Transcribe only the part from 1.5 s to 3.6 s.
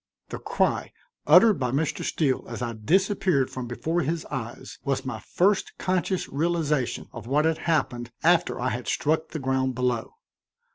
by Mr. Steele as I disappeared